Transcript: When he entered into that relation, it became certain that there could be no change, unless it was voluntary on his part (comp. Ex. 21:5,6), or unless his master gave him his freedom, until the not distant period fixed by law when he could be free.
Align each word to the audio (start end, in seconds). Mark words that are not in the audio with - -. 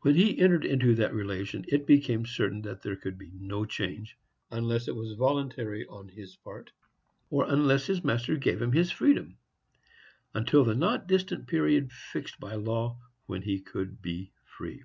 When 0.00 0.16
he 0.16 0.36
entered 0.40 0.64
into 0.64 0.96
that 0.96 1.14
relation, 1.14 1.64
it 1.68 1.86
became 1.86 2.26
certain 2.26 2.62
that 2.62 2.82
there 2.82 2.96
could 2.96 3.16
be 3.16 3.30
no 3.32 3.64
change, 3.64 4.18
unless 4.50 4.88
it 4.88 4.96
was 4.96 5.12
voluntary 5.12 5.86
on 5.86 6.08
his 6.08 6.34
part 6.34 6.66
(comp. 6.72 6.72
Ex. 6.72 7.30
21:5,6), 7.30 7.30
or 7.30 7.44
unless 7.52 7.86
his 7.86 8.02
master 8.02 8.36
gave 8.36 8.60
him 8.60 8.72
his 8.72 8.90
freedom, 8.90 9.38
until 10.34 10.64
the 10.64 10.74
not 10.74 11.06
distant 11.06 11.46
period 11.46 11.92
fixed 11.92 12.40
by 12.40 12.56
law 12.56 12.98
when 13.26 13.42
he 13.42 13.60
could 13.60 14.02
be 14.02 14.32
free. 14.44 14.82